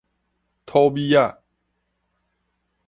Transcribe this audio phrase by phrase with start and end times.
[0.65, 1.43] 土米仔